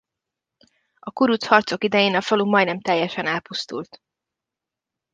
[0.99, 3.99] A kuruc harcok idején a falu majdnem teljesen elpusztult.